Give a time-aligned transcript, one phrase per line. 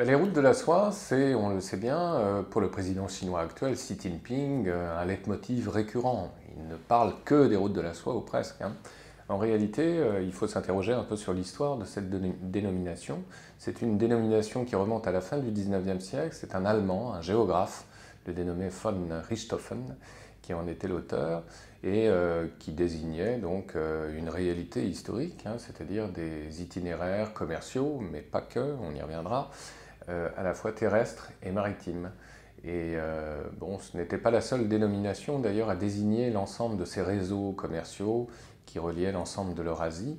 [0.00, 3.06] Ben, les routes de la soie, c'est, on le sait bien, euh, pour le président
[3.06, 6.32] chinois actuel, Xi Jinping, euh, un leitmotiv récurrent.
[6.56, 8.62] Il ne parle que des routes de la soie, ou presque.
[8.62, 8.72] Hein.
[9.28, 13.22] En réalité, euh, il faut s'interroger un peu sur l'histoire de cette dénomination.
[13.58, 16.30] C'est une dénomination qui remonte à la fin du 19e siècle.
[16.32, 17.84] C'est un Allemand, un géographe,
[18.26, 18.96] le dénommé von
[19.28, 19.96] Richthofen,
[20.40, 21.42] qui en était l'auteur
[21.84, 22.10] et
[22.58, 28.94] qui désignait donc une réalité historique, hein, c'est-à-dire des itinéraires commerciaux, mais pas que, on
[28.94, 29.50] y reviendra,
[30.36, 32.10] à la fois terrestres et maritimes.
[32.64, 32.96] Et
[33.58, 38.28] bon, ce n'était pas la seule dénomination d'ailleurs à désigner l'ensemble de ces réseaux commerciaux
[38.66, 40.18] qui reliaient l'ensemble de l'Eurasie.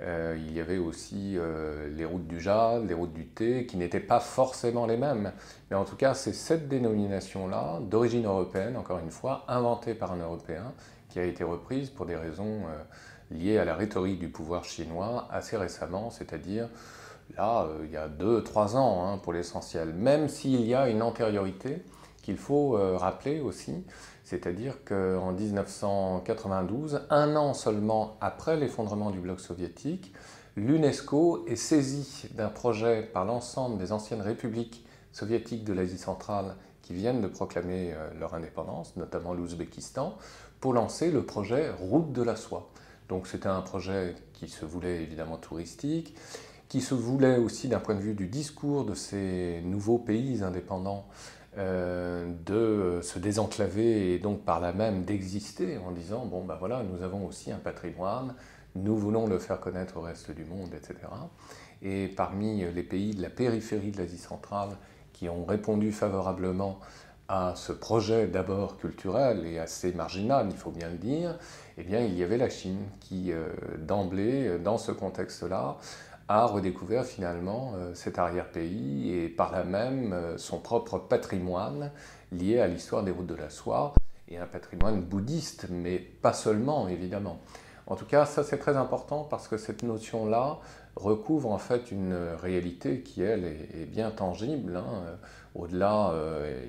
[0.00, 3.76] Euh, il y avait aussi euh, les routes du jade, les routes du thé, qui
[3.76, 5.32] n'étaient pas forcément les mêmes.
[5.70, 10.18] Mais en tout cas, c'est cette dénomination-là, d'origine européenne, encore une fois, inventée par un
[10.18, 10.72] Européen,
[11.08, 15.26] qui a été reprise pour des raisons euh, liées à la rhétorique du pouvoir chinois
[15.32, 16.68] assez récemment, c'est-à-dire
[17.36, 21.82] là, il y a 2-3 ans hein, pour l'essentiel, même s'il y a une antériorité
[22.22, 23.84] qu'il faut rappeler aussi,
[24.22, 30.12] c'est-à-dire qu'en 1992, un an seulement après l'effondrement du bloc soviétique,
[30.56, 36.94] l'UNESCO est saisie d'un projet par l'ensemble des anciennes républiques soviétiques de l'Asie centrale qui
[36.94, 40.16] viennent de proclamer euh, leur indépendance, notamment l'Ouzbékistan,
[40.60, 42.70] pour lancer le projet Route de la soie.
[43.08, 46.14] Donc c'était un projet qui se voulait évidemment touristique,
[46.68, 51.06] qui se voulait aussi d'un point de vue du discours de ces nouveaux pays indépendants
[51.56, 56.82] euh, de se désenclaver et donc par là même d'exister en disant bon ben voilà
[56.82, 58.34] nous avons aussi un patrimoine,
[58.74, 60.94] nous voulons le faire connaître au reste du monde, etc.
[61.80, 64.70] Et parmi les pays de la périphérie de l'Asie centrale
[65.12, 66.78] qui ont répondu favorablement
[67.28, 71.38] à ce projet d'abord culturel et assez marginal, il faut bien le dire,
[71.76, 73.48] eh bien il y avait la Chine qui euh,
[73.78, 75.78] d'emblée, dans ce contexte-là,
[76.28, 81.90] a redécouvert finalement euh, cet arrière-pays et par là même euh, son propre patrimoine
[82.32, 83.94] lié à l'histoire des routes de la soie
[84.28, 87.38] et un patrimoine bouddhiste, mais pas seulement évidemment.
[87.86, 90.58] En tout cas, ça c'est très important parce que cette notion-là
[90.96, 95.14] recouvre en fait une réalité qui, elle, est, bien tangible, hein, euh,
[95.54, 96.12] au-delà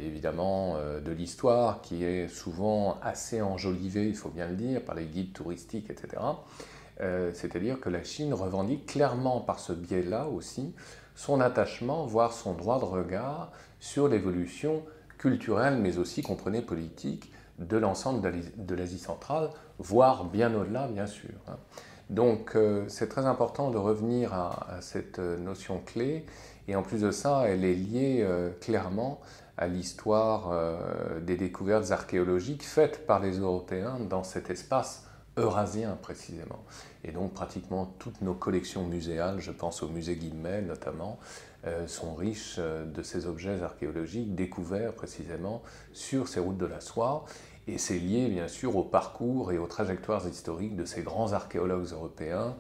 [0.02, 5.06] évidemment de l'histoire qui est souvent assez enjolivée, il faut bien le dire, par les
[5.06, 6.18] guides touristiques, etc.
[7.02, 10.74] Euh, c'est-à-dire que la Chine revendique clairement par ce biais-là aussi
[11.16, 14.84] son attachement, voire son droit de regard sur l'évolution
[15.18, 19.50] culturelle, mais aussi, comprenez, politique de l'ensemble de l'Asie centrale,
[19.80, 21.32] voire bien au-delà, bien sûr.
[21.48, 21.58] Hein.
[22.10, 26.26] Donc euh, c'est très important de revenir à, cette notion clé,
[26.70, 29.20] et en plus de ça, elle est liée euh, clairement
[29.58, 30.54] à l'histoire
[31.22, 36.63] des découvertes archéologiques faites par les Européens dans cet espace eurasien précisément.
[37.03, 41.19] Et donc pratiquement toutes nos collections muséales, je pense au musée Guimet notamment,
[41.66, 45.62] euh, sont riches euh, de ces objets archéologiques découverts précisément
[45.94, 47.25] sur ces routes de la soie.
[47.68, 51.91] Et c'est lié bien sûr au parcours et aux trajectoires historiques de ces grands archéologues
[51.91, 52.56] européens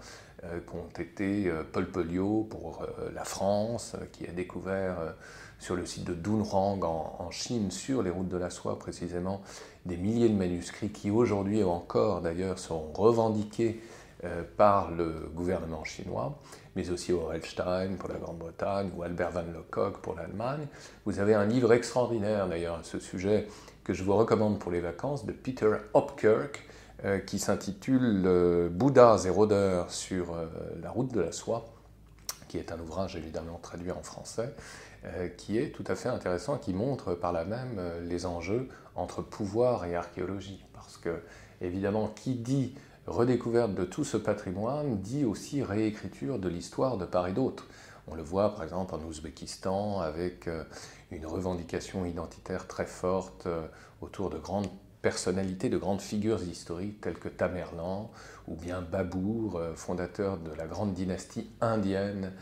[0.65, 5.15] qu'ont été Paul Pelliot pour la France, qui a découvert
[5.59, 9.41] sur le site de Dunhuang en, Chine, sur les routes de la soie précisément,
[9.85, 13.81] des milliers de manuscrits qui aujourd'hui encore d'ailleurs sont revendiqués
[14.23, 16.37] euh, par le gouvernement chinois,
[16.75, 20.67] mais aussi Orelstein pour la Grande-Bretagne ou Albert van Lecoq pour l'Allemagne.
[21.05, 23.47] Vous avez un livre extraordinaire d'ailleurs à ce sujet
[23.83, 26.59] que je vous recommande pour les vacances de Peter Hopkirk euh,
[27.25, 30.35] qui s'intitule euh, Bouddhas et rôdeurs sur
[30.81, 31.65] la route de la soie,
[32.47, 34.53] qui est un ouvrage évidemment traduit en français,
[35.37, 39.21] qui est tout à fait intéressant et qui montre par là même les enjeux entre
[39.21, 40.65] pouvoir et archéologie.
[40.73, 41.21] Parce que,
[41.61, 42.75] évidemment, qui dit
[43.09, 47.65] redécouverte de tout ce patrimoine dit aussi réécriture de l'histoire de part et d'autre.
[48.07, 50.63] On le voit par exemple en Ouzbékistan avec euh,
[51.11, 53.67] une revendication identitaire très forte euh,
[54.01, 54.69] autour de grandes
[55.01, 58.11] personnalités, de grandes figures historiques telles que Tamerlan
[58.47, 62.33] ou bien Babour, euh, fondateur de la grande dynastie indienne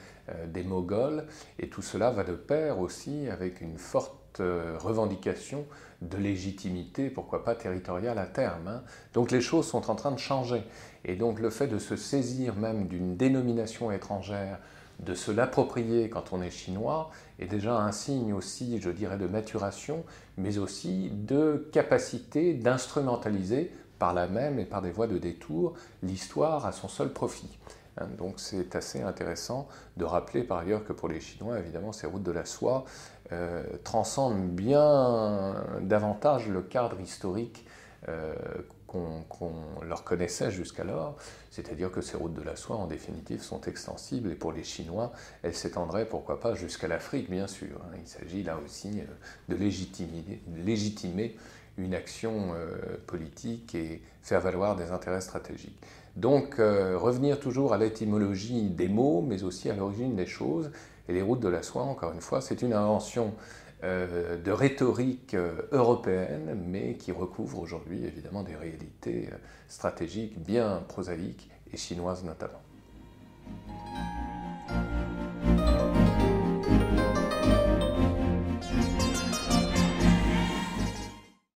[0.47, 1.25] des Moghols.
[1.57, 5.65] Et tout cela va de pair aussi avec une forte revendication
[6.01, 8.67] de légitimité, pourquoi pas territoriale à terme.
[8.67, 8.83] Hein.
[9.13, 10.63] Donc les choses sont en train de changer.
[11.05, 14.59] Et donc le fait de se saisir même d'une dénomination étrangère,
[14.99, 19.27] de se l'approprier quand on est chinois, est déjà un signe aussi, je dirais, de
[19.27, 20.03] maturation,
[20.37, 25.73] mais aussi de capacité d'instrumentaliser par la même et par des voies de détour
[26.03, 27.57] l'histoire à son seul profit.
[27.99, 29.67] Hein, donc c'est assez intéressant
[29.97, 32.85] de rappeler par ailleurs que pour les Chinois, évidemment, ces routes de la soie
[33.31, 37.65] euh, transcendent bien davantage le cadre historique
[38.09, 38.33] euh,
[38.87, 39.51] qu'on
[39.85, 41.17] leur connaissait jusqu'alors,
[41.51, 45.11] c'est-à-dire que ces routes de la soie, en définitive, sont extensibles, et pour les Chinois,
[45.43, 47.81] elles s'étendraient, pourquoi pas, jusqu'à l'Afrique, bien sûr.
[47.83, 47.97] Hein.
[48.01, 49.01] Il s'agit là aussi
[49.49, 51.35] de légitimer,
[51.77, 52.55] une action
[53.05, 55.79] politique et faire valoir des intérêts stratégiques.
[56.15, 60.71] Donc, revenir toujours à l'étymologie des mots, mais aussi à l'origine des choses,
[61.09, 65.35] et les routes de la soie, encore une fois, c'est une invention euh, de rhétorique
[65.35, 69.37] euh, européenne, mais qui recouvre aujourd'hui évidemment des réalités euh,
[69.67, 72.61] stratégiques bien prosaïques et chinoises notamment.